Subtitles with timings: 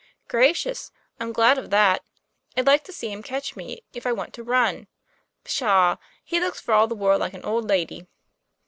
[0.17, 0.89] ;< Gracious!
[1.19, 2.03] I'm glad of that.
[2.57, 4.87] I'd like to see him catch me, if I want to run.
[5.43, 5.97] Pshaw!
[6.23, 8.07] he looks for all the world like an old lady."